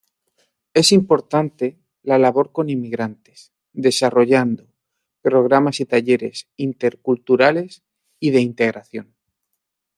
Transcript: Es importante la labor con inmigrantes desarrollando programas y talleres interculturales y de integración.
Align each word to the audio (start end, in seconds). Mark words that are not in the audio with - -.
Es 0.73 0.91
importante 0.91 1.79
la 2.01 2.17
labor 2.17 2.51
con 2.51 2.71
inmigrantes 2.71 3.53
desarrollando 3.71 4.67
programas 5.21 5.79
y 5.79 5.85
talleres 5.85 6.47
interculturales 6.57 7.83
y 8.19 8.31
de 8.31 8.41
integración. 8.41 9.15